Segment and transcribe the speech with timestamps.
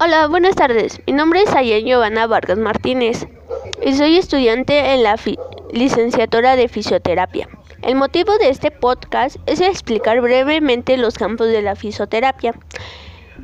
[0.00, 1.00] Hola, buenas tardes.
[1.08, 3.26] Mi nombre es Ayen Giovanna Vargas Martínez
[3.84, 5.16] y soy estudiante en la
[5.72, 7.48] licenciatura de fisioterapia.
[7.82, 12.54] El motivo de este podcast es explicar brevemente los campos de la fisioterapia.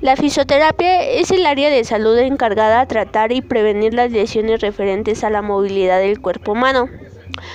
[0.00, 5.24] La fisioterapia es el área de salud encargada de tratar y prevenir las lesiones referentes
[5.24, 6.88] a la movilidad del cuerpo humano.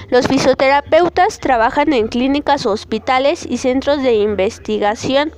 [0.09, 5.31] Los fisioterapeutas trabajan en clínicas, hospitales y centros de investigación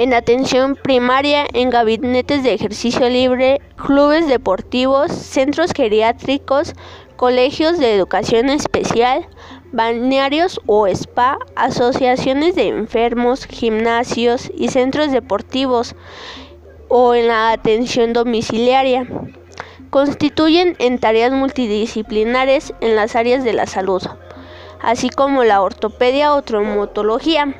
[0.00, 6.72] en atención primaria, en gabinetes de ejercicio libre, clubes deportivos, centros geriátricos,
[7.16, 9.28] colegios de educación especial,
[9.72, 15.94] balnearios o spa, asociaciones de enfermos, gimnasios y centros deportivos
[16.88, 19.06] o en la atención domiciliaria.
[19.90, 24.02] Constituyen en tareas multidisciplinares en las áreas de la salud,
[24.80, 27.54] así como la ortopedia o traumatología.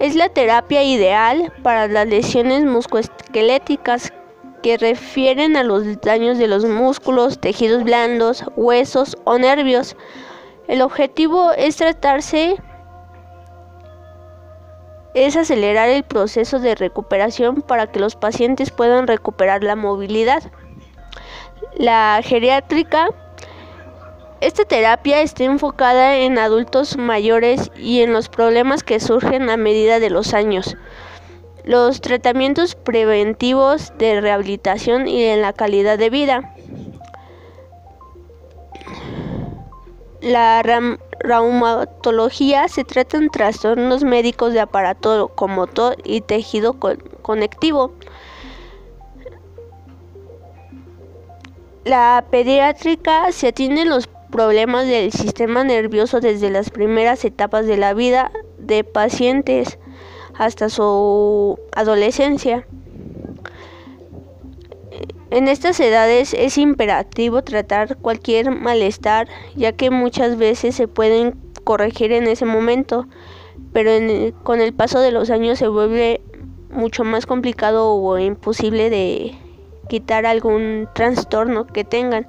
[0.00, 4.14] Es la terapia ideal para las lesiones musculoesqueléticas
[4.62, 9.96] que refieren a los daños de los músculos, tejidos blandos, huesos o nervios.
[10.68, 12.56] El objetivo es tratarse
[15.12, 20.42] es acelerar el proceso de recuperación para que los pacientes puedan recuperar la movilidad.
[21.76, 23.08] La geriátrica
[24.40, 30.00] esta terapia está enfocada en adultos mayores y en los problemas que surgen a medida
[30.00, 30.78] de los años,
[31.64, 36.54] los tratamientos preventivos de rehabilitación y en la calidad de vida.
[40.22, 40.62] La
[41.20, 46.76] reumatología se trata en trastornos médicos de aparato motor y tejido
[47.22, 47.92] conectivo.
[51.84, 57.94] La pediátrica se atiende los problemas del sistema nervioso desde las primeras etapas de la
[57.94, 59.78] vida de pacientes
[60.38, 62.66] hasta su adolescencia.
[65.30, 72.12] En estas edades es imperativo tratar cualquier malestar, ya que muchas veces se pueden corregir
[72.12, 73.06] en ese momento,
[73.72, 73.92] pero
[74.42, 76.20] con el paso de los años se vuelve
[76.70, 79.34] mucho más complicado o imposible de
[79.88, 82.26] quitar algún trastorno que tengan.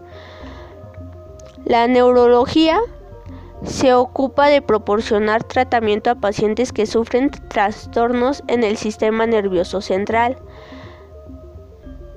[1.66, 2.80] La neurología
[3.64, 10.38] se ocupa de proporcionar tratamiento a pacientes que sufren trastornos en el sistema nervioso central.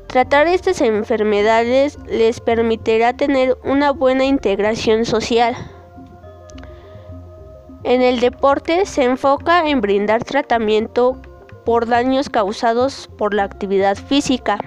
[0.07, 5.55] Tratar estas enfermedades les permitirá tener una buena integración social.
[7.83, 11.21] En el deporte se enfoca en brindar tratamiento
[11.67, 14.59] por daños causados por la actividad física.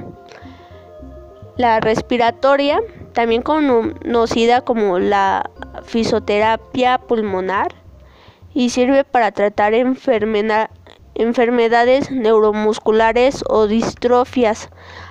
[1.55, 2.79] La respiratoria
[3.17, 5.49] también conocida como la
[5.81, 7.73] fisioterapia pulmonar,
[8.53, 14.69] y sirve para tratar enfermedades neuromusculares o distrofias,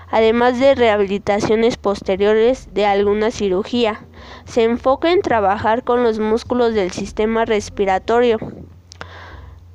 [0.09, 4.03] además de rehabilitaciones posteriores de alguna cirugía.
[4.45, 8.39] Se enfoca en trabajar con los músculos del sistema respiratorio.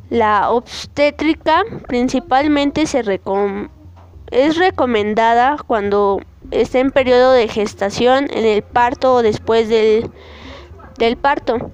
[0.10, 3.04] La obstétrica principalmente se
[4.32, 6.22] es recomendada cuando
[6.52, 10.10] está en periodo de gestación, en el parto o después del,
[10.98, 11.72] del parto,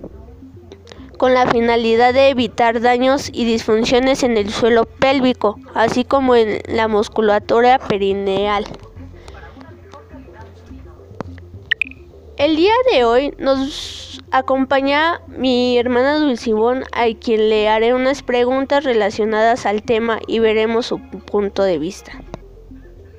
[1.17, 6.61] con la finalidad de evitar daños y disfunciones en el suelo pélvico, así como en
[6.67, 8.65] la musculatura perineal.
[12.37, 18.83] El día de hoy nos acompaña mi hermana Dulcibón, a quien le haré unas preguntas
[18.83, 22.11] relacionadas al tema y veremos su punto de vista.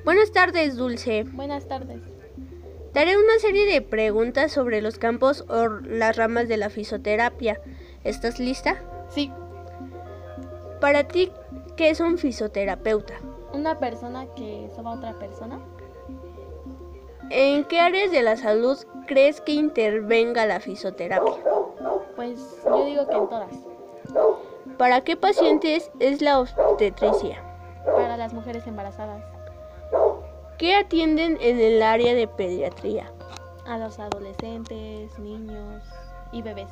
[0.09, 1.25] Buenas tardes, Dulce.
[1.25, 2.01] Buenas tardes.
[2.95, 7.61] Te haré una serie de preguntas sobre los campos o las ramas de la fisioterapia.
[8.05, 8.77] ¿Estás lista?
[9.11, 9.31] Sí.
[10.81, 11.31] Para ti,
[11.77, 13.21] ¿qué es un fisioterapeuta?
[13.53, 15.61] Una persona que soba a otra persona.
[17.29, 21.35] ¿En qué áreas de la salud crees que intervenga la fisioterapia?
[22.17, 23.55] Pues yo digo que en todas.
[24.79, 27.45] ¿Para qué pacientes es la obstetricia?
[27.85, 29.38] Para las mujeres embarazadas.
[30.59, 33.13] ¿Qué atienden en el área de pediatría?
[33.65, 35.85] A los adolescentes, niños
[36.33, 36.69] y bebés.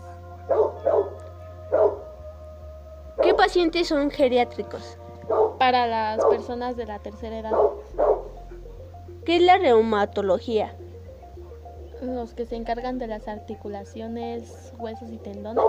[3.23, 4.99] ¿Qué pacientes son geriátricos?
[5.61, 7.53] Para las personas de la tercera edad.
[9.25, 10.75] ¿Qué es la reumatología?
[12.03, 15.63] Los que se encargan de las articulaciones, huesos y tendones.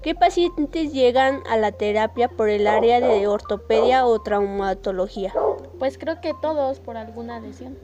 [0.00, 5.34] ¿Qué pacientes llegan a la terapia por el área de ortopedia o traumatología?
[5.80, 7.78] Pues creo que todos por alguna lesión.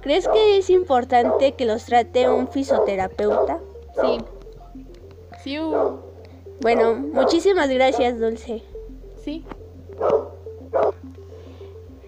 [0.00, 3.60] ¿Crees que es importante que los trate un fisioterapeuta?
[4.00, 4.18] Sí.
[5.42, 5.58] Sí.
[6.62, 8.62] Bueno, muchísimas gracias, Dulce.
[9.22, 9.44] Sí.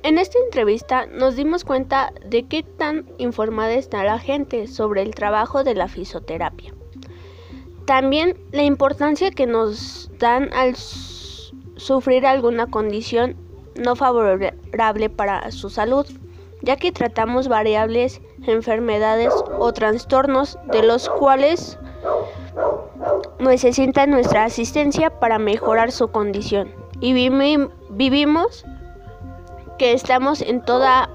[0.02, 5.14] En esta entrevista nos dimos cuenta de qué tan informada está la gente sobre el
[5.14, 6.72] trabajo de la fisioterapia.
[7.84, 13.36] También la importancia que nos dan al sufrir alguna condición
[13.78, 16.06] no favorable para su salud,
[16.62, 21.78] ya que tratamos variables, enfermedades o trastornos de los cuales
[23.38, 26.72] necesitan nuestra asistencia para mejorar su condición.
[27.00, 27.12] Y
[27.90, 28.64] vivimos
[29.78, 31.10] que estamos en toda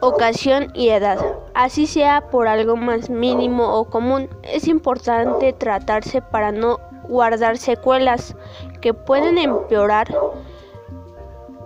[0.00, 1.18] ocasión y edad,
[1.54, 4.28] así sea por algo más mínimo o común.
[4.42, 6.78] Es importante tratarse para no
[7.08, 8.36] guardar secuelas
[8.80, 10.14] que pueden empeorar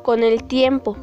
[0.07, 0.97] con el tiempo.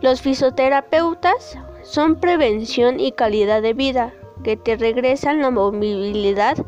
[0.00, 4.14] Los fisioterapeutas son prevención y calidad de vida
[4.44, 6.64] que te regresan la movilidad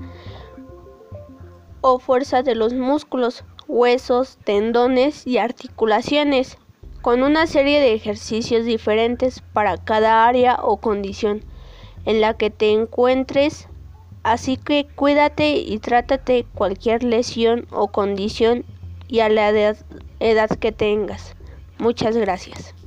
[1.82, 6.58] o fuerza de los músculos huesos, tendones y articulaciones,
[7.00, 11.44] con una serie de ejercicios diferentes para cada área o condición
[12.06, 13.68] en la que te encuentres.
[14.24, 18.64] Así que cuídate y trátate cualquier lesión o condición
[19.08, 19.76] y a la edad,
[20.60, 21.34] que tengas.
[21.78, 22.77] Muchas gracias.